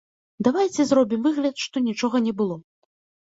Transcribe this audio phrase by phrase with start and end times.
[0.45, 2.55] Давайце зробім выгляд, што нічога не было?